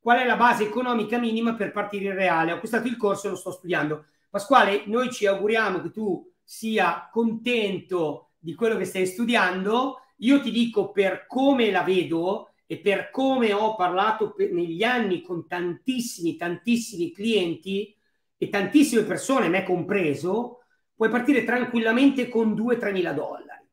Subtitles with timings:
[0.00, 2.52] qual è la base economica minima per partire in reale.
[2.52, 4.06] Ho acquistato il corso e lo sto studiando.
[4.30, 10.00] Pasquale, noi ci auguriamo che tu sia contento di quello che stai studiando.
[10.18, 15.20] Io ti dico per come la vedo e per come ho parlato per, negli anni
[15.20, 17.94] con tantissimi, tantissimi clienti
[18.38, 20.60] e tantissime persone, me compreso,
[20.94, 23.68] puoi partire tranquillamente con 2-3 mila dollari.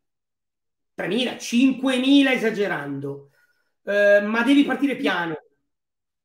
[0.93, 3.29] 3 mila, 5 mila esagerando.
[3.83, 5.37] Uh, ma devi partire piano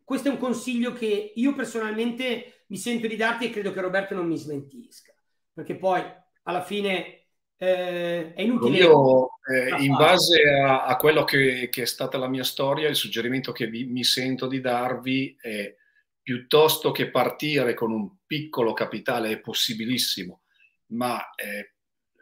[0.04, 4.14] questo è un consiglio che io personalmente mi sento di darti e credo che Roberto
[4.14, 5.12] non mi smentisca,
[5.52, 6.02] perché poi
[6.44, 8.78] alla fine eh, è inutile.
[8.78, 12.96] Io, eh, in base a, a quello che, che, è stata la mia storia, il
[12.96, 15.74] suggerimento che vi, mi sento di darvi è
[16.22, 20.42] piuttosto che partire con un piccolo capitale, è possibilissimo,
[20.88, 21.74] ma eh,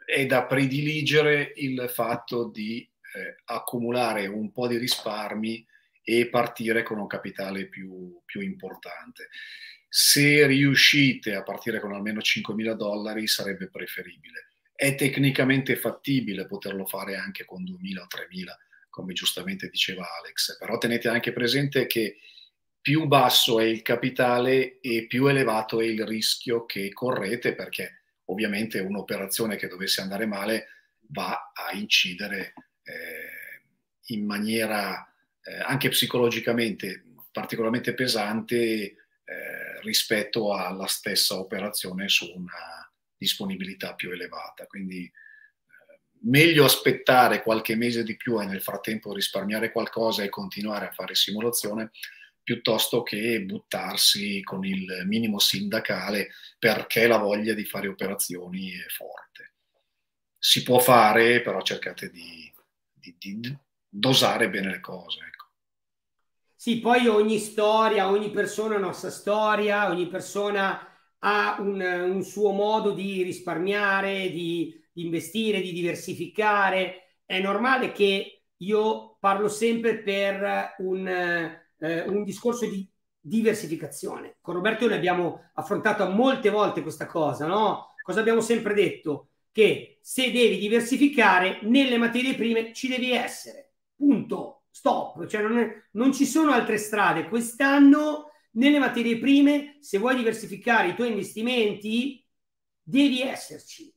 [0.05, 5.65] è da prediligere il fatto di eh, accumulare un po' di risparmi
[6.03, 9.29] e partire con un capitale più, più importante.
[9.87, 14.47] Se riuscite a partire con almeno 5.000 dollari sarebbe preferibile.
[14.73, 18.45] È tecnicamente fattibile poterlo fare anche con 2.000 o 3.000,
[18.89, 22.17] come giustamente diceva Alex, però tenete anche presente che
[22.81, 28.79] più basso è il capitale e più elevato è il rischio che correte perché ovviamente
[28.79, 30.67] un'operazione che dovesse andare male
[31.09, 32.53] va a incidere
[32.83, 35.10] eh, in maniera
[35.43, 38.55] eh, anche psicologicamente particolarmente pesante
[39.31, 44.65] eh, rispetto alla stessa operazione su una disponibilità più elevata.
[44.67, 50.87] Quindi eh, meglio aspettare qualche mese di più e nel frattempo risparmiare qualcosa e continuare
[50.87, 51.91] a fare simulazione
[52.43, 59.53] piuttosto che buttarsi con il minimo sindacale perché la voglia di fare operazioni è forte.
[60.37, 62.51] Si può fare, però cercate di,
[62.91, 65.30] di, di dosare bene le cose.
[66.61, 70.79] Sì, poi ogni storia, ogni persona ha una sua storia, ogni persona
[71.17, 77.15] ha un, un suo modo di risparmiare, di, di, investire, di diversificare.
[77.25, 82.87] È normale che io parlo sempre per un, eh, un discorso di
[83.19, 84.37] diversificazione.
[84.39, 87.95] Con Roberto noi abbiamo affrontato molte volte questa cosa, no?
[88.03, 89.29] Cosa abbiamo sempre detto?
[89.51, 95.83] Che se devi diversificare nelle materie prime ci devi essere punto, stop, cioè non, è,
[95.91, 97.27] non ci sono altre strade.
[97.27, 102.25] Quest'anno nelle materie prime, se vuoi diversificare i tuoi investimenti,
[102.81, 103.93] devi esserci,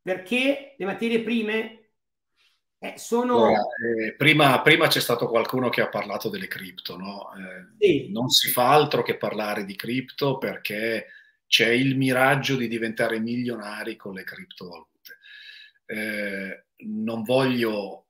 [0.00, 1.90] perché le materie prime
[2.78, 3.50] eh, sono...
[3.50, 7.30] Eh, prima, prima, c'è stato qualcuno che ha parlato delle cripto, no?
[7.34, 8.10] Eh, sì.
[8.10, 11.08] Non si fa altro che parlare di cripto perché
[11.46, 15.18] c'è il miraggio di diventare milionari con le criptovalute.
[15.84, 18.06] Eh, non voglio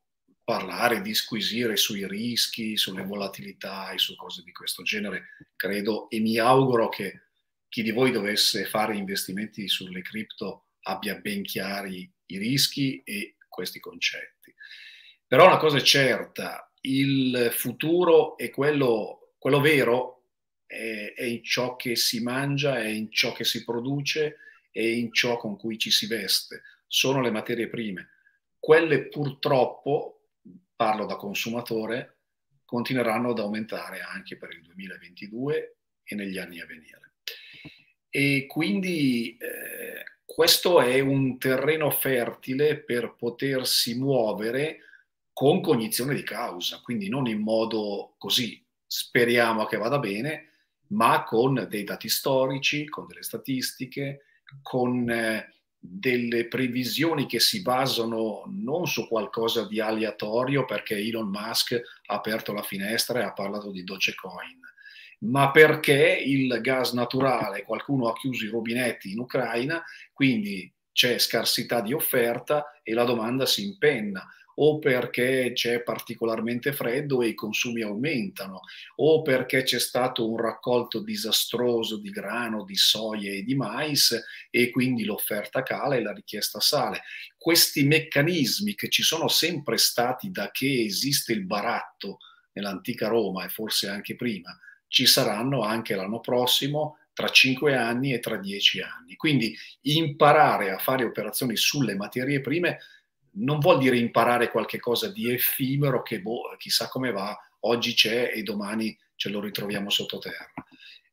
[0.51, 6.39] parlare, disquisire sui rischi, sulle volatilità e su cose di questo genere, credo e mi
[6.39, 7.21] auguro che
[7.69, 13.79] chi di voi dovesse fare investimenti sulle cripto abbia ben chiari i rischi e questi
[13.79, 14.53] concetti.
[15.25, 20.25] Però una cosa è certa, il futuro è quello, quello vero,
[20.67, 24.39] è, è in ciò che si mangia, è in ciò che si produce,
[24.73, 28.09] è in ciò con cui ci si veste, sono le materie prime.
[28.59, 30.20] Quelle purtroppo
[30.81, 32.21] parlo da consumatore,
[32.65, 37.17] continueranno ad aumentare anche per il 2022 e negli anni a venire.
[38.09, 44.79] E quindi eh, questo è un terreno fertile per potersi muovere
[45.35, 50.49] con cognizione di causa, quindi non in modo così, speriamo che vada bene,
[50.93, 54.23] ma con dei dati storici, con delle statistiche,
[54.63, 61.81] con eh, delle previsioni che si basano non su qualcosa di aleatorio perché Elon Musk
[62.07, 64.61] ha aperto la finestra e ha parlato di Dogecoin
[65.21, 69.83] ma perché il gas naturale, qualcuno ha chiuso i rubinetti in Ucraina,
[70.13, 74.27] quindi c'è scarsità di offerta e la domanda si impenna
[74.63, 78.61] o perché c'è particolarmente freddo e i consumi aumentano,
[78.97, 84.19] o perché c'è stato un raccolto disastroso di grano, di soia e di mais
[84.51, 87.03] e quindi l'offerta cala e la richiesta sale.
[87.39, 92.19] Questi meccanismi che ci sono sempre stati da che esiste il baratto
[92.53, 94.59] nell'antica Roma e forse anche prima,
[94.89, 99.17] ci saranno anche l'anno prossimo, tra cinque anni e tra dieci anni.
[99.17, 102.79] Quindi imparare a fare operazioni sulle materie prime
[103.33, 108.33] non vuol dire imparare qualche cosa di effimero che boh, chissà come va, oggi c'è
[108.35, 110.53] e domani ce lo ritroviamo sottoterra.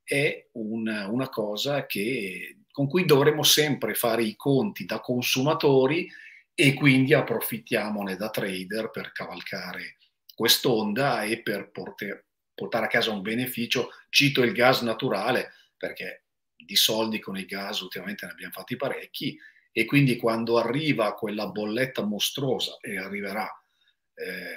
[0.04, 6.10] È una, una cosa che, con cui dovremo sempre fare i conti da consumatori
[6.56, 9.98] e quindi approfittiamone da trader per cavalcare
[10.34, 12.26] quest'onda e per porter,
[12.56, 13.90] portare a casa un beneficio.
[14.10, 16.24] Cito il gas naturale perché
[16.56, 19.38] di soldi con il gas ultimamente ne abbiamo fatti parecchi
[19.78, 23.48] e quindi quando arriva quella bolletta mostruosa e arriverà
[24.16, 24.56] eh,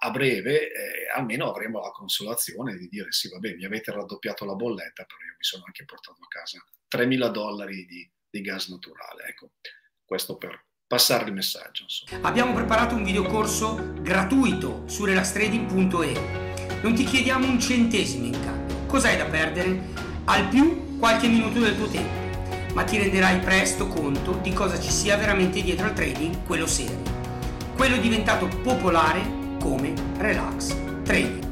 [0.00, 4.54] a, breve, eh, almeno avremo la consolazione di dire sì, vabbè, mi avete raddoppiato la
[4.54, 9.24] bolletta, però io mi sono anche portato a casa 3.000 dollari di, di gas naturale.
[9.24, 9.50] Ecco,
[10.02, 11.82] questo per passare il messaggio.
[11.82, 12.26] Insomma.
[12.26, 16.80] Abbiamo preparato un videocorso gratuito su relaxtrading.e.
[16.80, 18.86] Non ti chiediamo un centesimo in cambio.
[18.86, 19.78] Cos'hai da perdere?
[20.24, 22.27] Al più qualche minuto del tuo tempo
[22.74, 27.16] ma ti renderai presto conto di cosa ci sia veramente dietro al trading, quello serio.
[27.76, 29.20] Quello diventato popolare
[29.60, 31.47] come relax trading.